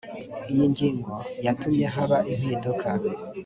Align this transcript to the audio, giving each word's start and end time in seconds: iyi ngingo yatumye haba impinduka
iyi 0.51 0.65
ngingo 0.71 1.13
yatumye 1.45 1.85
haba 1.95 2.17
impinduka 2.31 2.89